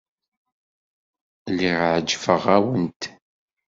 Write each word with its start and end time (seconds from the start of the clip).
Lliɣ 1.51 1.79
ɛejbeɣ-awent. 1.93 3.01